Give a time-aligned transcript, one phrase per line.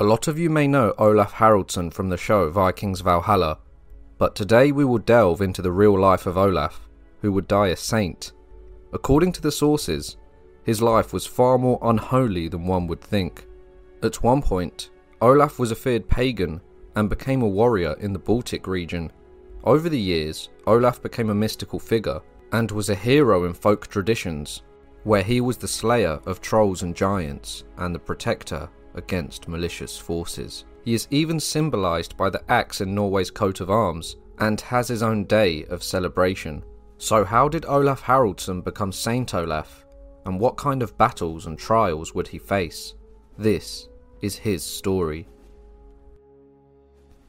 [0.00, 3.58] A lot of you may know Olaf Haraldsson from the show Vikings Valhalla,
[4.16, 6.88] but today we will delve into the real life of Olaf,
[7.20, 8.32] who would die a saint.
[8.94, 10.16] According to the sources,
[10.64, 13.46] his life was far more unholy than one would think.
[14.02, 14.88] At one point,
[15.20, 16.62] Olaf was a feared pagan
[16.96, 19.12] and became a warrior in the Baltic region.
[19.64, 22.22] Over the years, Olaf became a mystical figure
[22.52, 24.62] and was a hero in folk traditions,
[25.04, 30.64] where he was the slayer of trolls and giants and the protector against malicious forces.
[30.84, 35.02] He is even symbolised by the axe in Norway's coat of arms and has his
[35.02, 36.64] own day of celebration.
[36.98, 39.84] So, how did Olaf Haraldsson become Saint Olaf?
[40.26, 42.94] And what kind of battles and trials would he face?
[43.38, 43.88] This
[44.20, 45.26] is his story.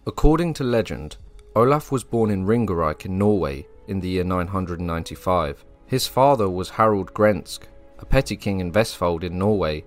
[0.05, 1.17] According to legend,
[1.55, 5.63] Olaf was born in Ringerike in Norway in the year 995.
[5.85, 7.63] His father was Harald Grensk,
[7.99, 9.83] a petty king in Vestfold in Norway.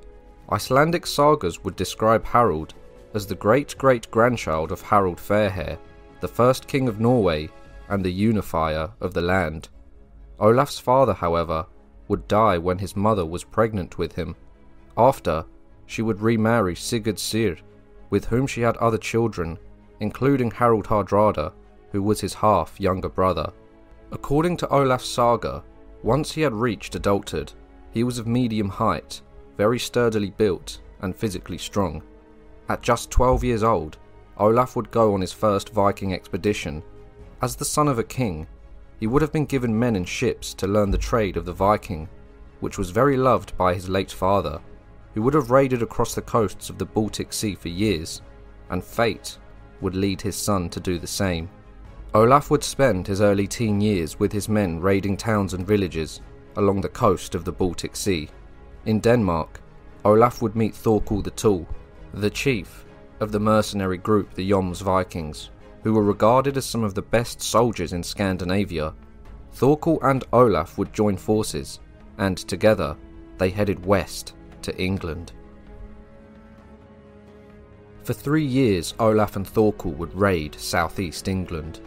[0.53, 2.75] Icelandic sagas would describe Harald
[3.15, 5.79] as the great great grandchild of Harald Fairhair,
[6.21, 7.49] the first king of Norway
[7.89, 9.69] and the unifier of the land.
[10.39, 11.67] Olaf's father, however,
[12.09, 14.37] would die when his mother was pregnant with him.
[14.97, 15.45] After,
[15.87, 17.57] she would remarry Sigurd Syr,
[18.11, 19.59] with whom she had other children,
[20.01, 21.53] including Harald Hardrada,
[21.93, 23.53] who was his half younger brother.
[24.13, 25.63] According to Olaf's saga,
[26.03, 27.53] once he had reached adulthood,
[27.91, 29.23] he was of medium height,
[29.57, 32.03] very sturdily built, and physically strong.
[32.69, 33.99] At just 12 years old,
[34.39, 36.83] Olaf would go on his first Viking expedition.
[37.43, 38.47] As the son of a king,
[38.99, 42.09] he would have been given men and ships to learn the trade of the Viking,
[42.61, 44.61] which was very loved by his late father,
[45.13, 48.23] who would have raided across the coasts of the Baltic Sea for years,
[48.71, 49.39] and fate
[49.81, 51.49] would lead his son to do the same.
[52.15, 56.21] Olaf would spend his early teen years with his men raiding towns and villages
[56.57, 58.29] along the coast of the Baltic Sea.
[58.87, 59.63] In Denmark,
[60.05, 61.67] Olaf would meet Thorkel the Tall,
[62.13, 62.85] the chief
[63.19, 65.49] of the mercenary group the Joms Vikings,
[65.83, 68.93] who were regarded as some of the best soldiers in Scandinavia.
[69.53, 71.81] Thorkel and Olaf would join forces,
[72.19, 72.95] and together
[73.39, 75.33] they headed west to England.
[78.03, 81.81] For three years, Olaf and Thorkel would raid southeast England.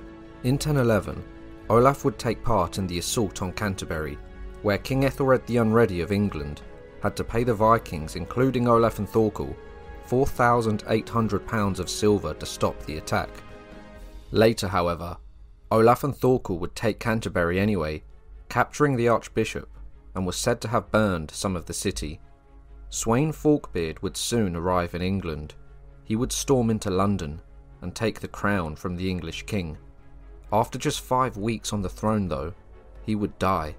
[0.43, 1.23] In 1011,
[1.69, 4.17] Olaf would take part in the assault on Canterbury,
[4.63, 6.63] where King Ethelred the Unready of England
[7.07, 9.55] had to pay the Vikings, including Olaf and Thorkel,
[10.09, 13.29] £4,800 of silver to stop the attack.
[14.31, 15.15] Later, however,
[15.71, 18.03] Olaf and Thorkel would take Canterbury anyway,
[18.49, 19.69] capturing the Archbishop,
[20.15, 22.19] and was said to have burned some of the city.
[22.89, 25.55] Sweyn Forkbeard would soon arrive in England.
[26.03, 27.41] He would storm into London
[27.81, 29.77] and take the crown from the English king.
[30.51, 32.53] After just five weeks on the throne, though,
[33.05, 33.77] he would die.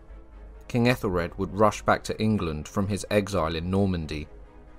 [0.68, 4.28] King Ethelred would rush back to England from his exile in Normandy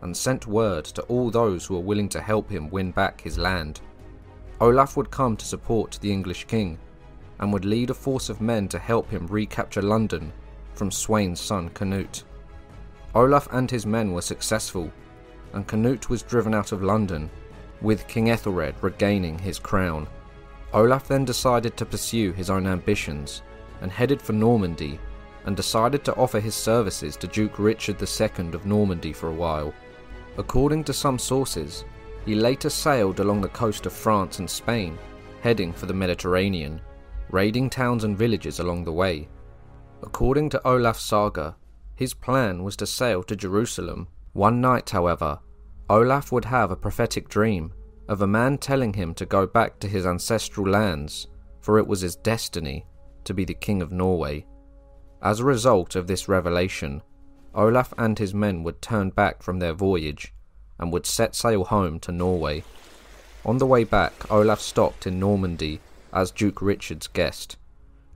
[0.02, 3.40] and sent word to all those who were willing to help him win back his
[3.40, 3.82] land.
[4.62, 6.78] Olaf would come to support the English king
[7.40, 10.32] and would lead a force of men to help him recapture London
[10.74, 12.24] from Sweyn's son Canute.
[13.16, 14.92] Olaf and his men were successful,
[15.54, 17.30] and Canute was driven out of London,
[17.82, 20.08] with King Ethelred regaining his crown.
[20.74, 23.42] Olaf then decided to pursue his own ambitions
[23.82, 25.00] and headed for Normandy
[25.46, 29.74] and decided to offer his services to Duke Richard II of Normandy for a while.
[30.38, 31.86] According to some sources,
[32.26, 34.98] he later sailed along the coast of France and Spain,
[35.42, 36.82] heading for the Mediterranean,
[37.30, 39.28] raiding towns and villages along the way.
[40.04, 41.56] According to Olaf's saga,
[41.96, 44.08] his plan was to sail to Jerusalem.
[44.34, 45.40] One night, however,
[45.90, 47.74] Olaf would have a prophetic dream
[48.08, 51.28] of a man telling him to go back to his ancestral lands,
[51.62, 52.86] for it was his destiny
[53.24, 54.46] to be the king of Norway.
[55.22, 57.02] As a result of this revelation,
[57.54, 60.34] Olaf and his men would turn back from their voyage
[60.80, 62.64] and would set sail home to Norway.
[63.46, 65.82] On the way back, Olaf stopped in Normandy
[66.14, 67.58] as Duke Richard's guest.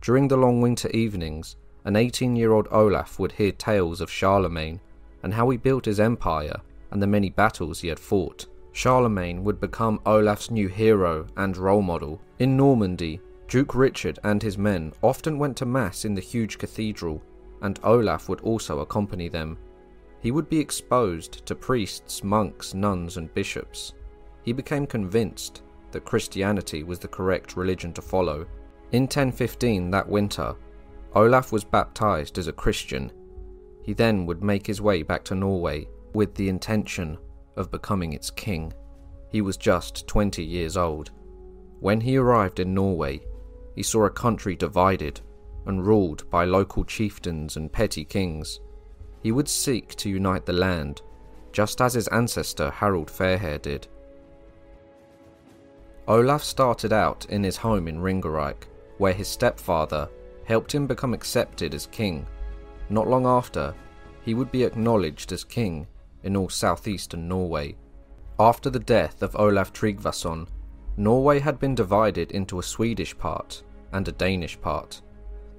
[0.01, 4.79] During the long winter evenings, an 18 year old Olaf would hear tales of Charlemagne
[5.23, 6.61] and how he built his empire
[6.91, 8.45] and the many battles he had fought.
[8.71, 12.21] Charlemagne would become Olaf's new hero and role model.
[12.39, 13.19] In Normandy,
[13.53, 17.21] Duke Richard and his men often went to Mass in the huge cathedral,
[17.61, 19.59] and Olaf would also accompany them.
[20.21, 23.93] He would be exposed to priests, monks, nuns, and bishops.
[24.41, 25.61] He became convinced
[25.91, 28.47] that Christianity was the correct religion to follow.
[28.91, 30.55] In 1015, that winter,
[31.13, 33.11] Olaf was baptized as a Christian.
[33.83, 37.19] He then would make his way back to Norway with the intention
[37.55, 38.73] of becoming its king.
[39.29, 41.11] He was just 20 years old.
[41.81, 43.21] When he arrived in Norway,
[43.75, 45.19] he saw a country divided
[45.65, 48.59] and ruled by local chieftains and petty kings.
[49.21, 51.01] He would seek to unite the land,
[51.51, 53.87] just as his ancestor Harald Fairhair did.
[56.07, 58.67] Olaf started out in his home in Ringerike,
[58.97, 60.09] where his stepfather
[60.45, 62.27] helped him become accepted as king.
[62.89, 63.73] Not long after,
[64.23, 65.87] he would be acknowledged as king
[66.23, 67.75] in all southeastern Norway.
[68.39, 70.47] After the death of Olaf Tryggvason,
[70.95, 73.63] Norway had been divided into a Swedish part
[73.93, 75.01] and a Danish part.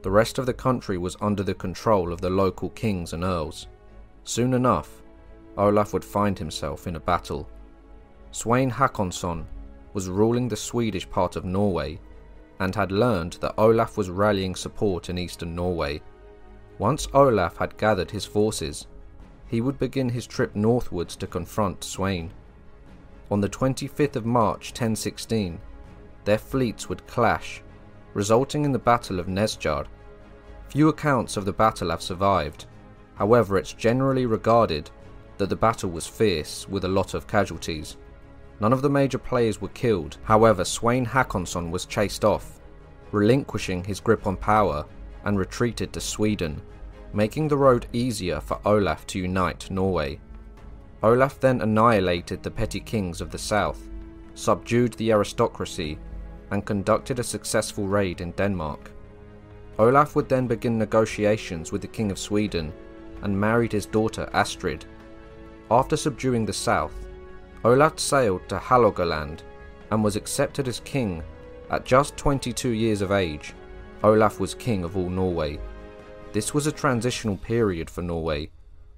[0.02, 3.66] The rest of the country was under the control of the local kings and earls.
[4.22, 5.02] Soon enough,
[5.56, 7.48] Olaf would find himself in a battle.
[8.30, 9.44] Svein Hakonsson
[9.92, 11.98] was ruling the Swedish part of Norway
[12.60, 16.00] and had learned that Olaf was rallying support in eastern Norway.
[16.78, 18.86] Once Olaf had gathered his forces,
[19.48, 22.32] he would begin his trip northwards to confront Svein.
[23.30, 25.58] On the 25th of March 1016,
[26.24, 27.62] their fleets would clash,
[28.12, 29.86] resulting in the Battle of Nesjar.
[30.68, 32.66] Few accounts of the battle have survived,
[33.14, 34.90] however, it's generally regarded
[35.38, 37.96] that the battle was fierce with a lot of casualties.
[38.60, 42.60] None of the major players were killed, however, Svein Hakonsson was chased off,
[43.10, 44.84] relinquishing his grip on power
[45.24, 46.60] and retreated to Sweden,
[47.12, 50.20] making the road easier for Olaf to unite Norway.
[51.04, 53.90] Olaf then annihilated the petty kings of the south,
[54.34, 55.98] subdued the aristocracy,
[56.50, 58.90] and conducted a successful raid in Denmark.
[59.78, 62.72] Olaf would then begin negotiations with the King of Sweden
[63.20, 64.86] and married his daughter Astrid.
[65.70, 66.94] After subduing the south,
[67.66, 69.40] Olaf sailed to Hålogaland
[69.90, 71.22] and was accepted as king.
[71.70, 73.52] At just 22 years of age,
[74.02, 75.60] Olaf was king of all Norway.
[76.32, 78.48] This was a transitional period for Norway,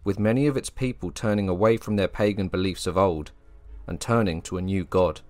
[0.06, 3.32] with many of its people turning away from their pagan beliefs of old
[3.88, 5.20] and turning to a new god.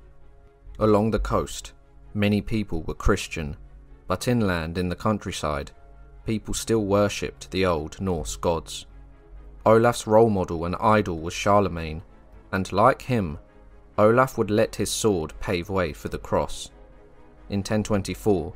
[0.79, 1.73] Along the coast,
[2.13, 3.57] many people were Christian,
[4.07, 5.71] but inland in the countryside,
[6.27, 8.85] people still worshipped the old Norse gods.
[9.65, 12.03] Olaf's role model and idol was Charlemagne,
[12.53, 13.39] and like him,
[13.97, 16.71] Olaf would let his sword pave way for the cross.
[17.49, 18.53] In 1024,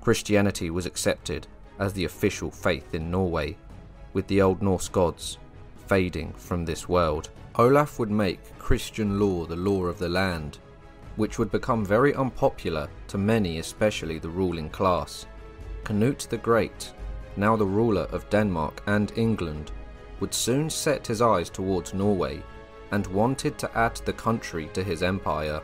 [0.00, 1.46] Christianity was accepted
[1.78, 3.58] as the official faith in Norway,
[4.14, 5.36] with the Old Norse gods
[5.90, 7.30] fading from this world.
[7.56, 10.58] Olaf would make Christian law the law of the land,
[11.16, 15.26] which would become very unpopular to many, especially the ruling class.
[15.82, 16.92] Canute the Great,
[17.36, 19.72] now the ruler of Denmark and England,
[20.20, 22.40] would soon set his eyes towards Norway
[22.92, 25.60] and wanted to add the country to his empire.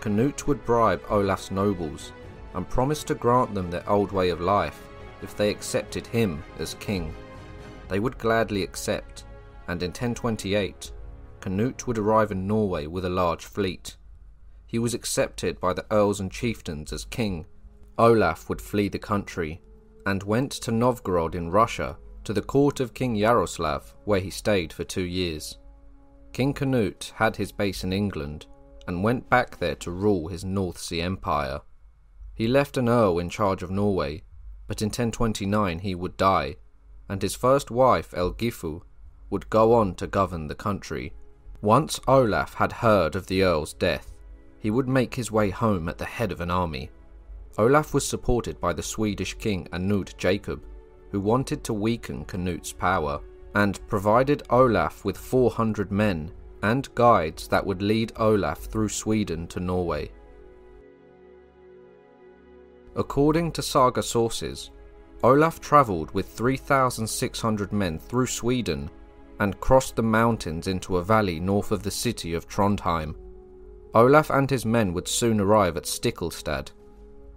[0.00, 2.12] Canute would bribe Olaf's nobles
[2.54, 4.88] and promised to grant them their old way of life
[5.22, 7.14] if they accepted him as king.
[7.88, 9.22] They would gladly accept,
[9.68, 10.92] and in 1028,
[11.40, 13.96] Canute would arrive in Norway with a large fleet.
[14.66, 17.46] He was accepted by the earls and chieftains as king.
[17.98, 19.60] Olaf would flee the country
[20.04, 24.72] and went to Novgorod in Russia to the court of King Yaroslav, where he stayed
[24.72, 25.58] for two years.
[26.32, 28.46] King Canute had his base in England
[28.86, 31.60] and went back there to rule his North Sea Empire.
[32.34, 34.22] He left an earl in charge of Norway
[34.66, 36.56] but in 1029 he would die,
[37.08, 38.82] and his first wife, Ealgifu,
[39.30, 41.12] would go on to govern the country.
[41.60, 44.16] Once Olaf had heard of the earl's death,
[44.58, 46.90] he would make his way home at the head of an army.
[47.58, 50.62] Olaf was supported by the Swedish king Anund Jacob,
[51.10, 53.20] who wanted to weaken Canute's power,
[53.54, 56.30] and provided Olaf with 400 men
[56.62, 60.10] and guides that would lead Olaf through Sweden to Norway.
[62.96, 64.70] According to saga sources,
[65.22, 68.90] Olaf travelled with 3,600 men through Sweden
[69.40, 73.14] and crossed the mountains into a valley north of the city of Trondheim.
[73.94, 76.70] Olaf and his men would soon arrive at Stiklestad,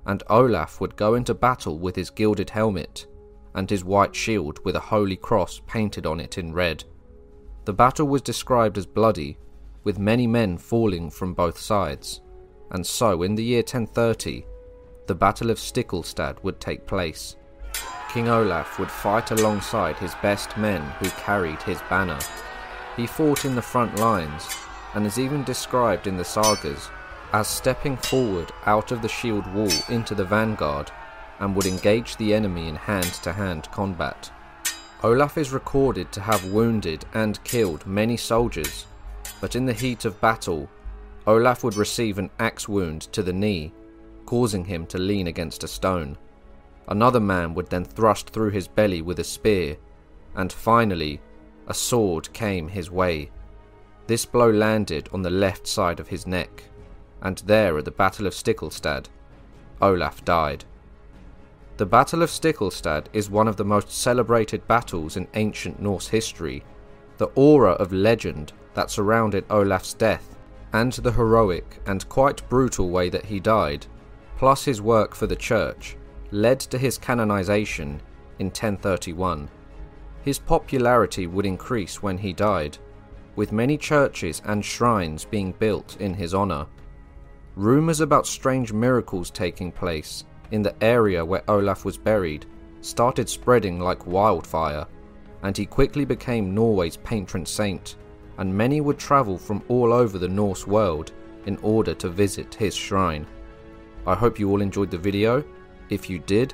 [0.06, 3.08] and Olaf would go into battle with his gilded helmet
[3.56, 6.84] and his white shield with a holy cross painted on it in red.
[7.66, 9.38] The battle was described as bloody,
[9.84, 12.22] with many men falling from both sides,
[12.72, 14.46] and so in the year 1030,
[15.08, 17.36] the Battle of Stiklestad would take place.
[18.10, 22.18] King Olaf would fight alongside his best men who carried his banner.
[22.96, 24.48] He fought in the front lines
[24.96, 26.90] and is even described in the sagas
[27.34, 30.92] as stepping forward out of the shield wall into the vanguard
[31.40, 34.32] and would engage the enemy in hand to hand combat.
[35.04, 38.88] Olaf is recorded to have wounded and killed many soldiers,
[39.40, 40.68] but in the heat of battle,
[41.28, 43.72] Olaf would receive an axe wound to the knee,
[44.26, 46.18] causing him to lean against a stone.
[46.90, 49.78] Another man would then thrust through his belly with a spear,
[50.36, 51.22] and finally,
[51.68, 53.30] a sword came his way.
[54.08, 56.64] This blow landed on the left side of his neck,
[57.22, 59.08] and there at the Battle of Stiklestad,
[59.80, 60.66] Olaf died.
[61.78, 66.64] The Battle of Stiklestad is one of the most celebrated battles in ancient Norse history.
[67.18, 70.36] The aura of legend that surrounded Olaf's death,
[70.74, 73.86] and the heroic and quite brutal way that he died,
[74.38, 75.96] plus his work for the church,
[76.32, 78.02] led to his canonization
[78.40, 79.50] in 1031.
[80.24, 82.78] His popularity would increase when he died,
[83.36, 86.68] with many churches and shrines being built in his honour.
[87.56, 92.46] Rumours about strange miracles taking place in the area where Olaf was buried
[92.82, 94.86] started spreading like wildfire,
[95.44, 97.96] and he quickly became Norway's patron saint,
[98.38, 101.12] and many would travel from all over the Norse world
[101.46, 103.26] in order to visit his shrine.
[104.06, 105.44] I hope you all enjoyed the video.
[105.90, 106.54] If you did,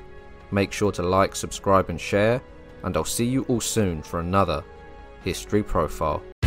[0.50, 2.42] make sure to like, subscribe, and share,
[2.82, 4.64] and I'll see you all soon for another
[5.22, 6.22] History Profile.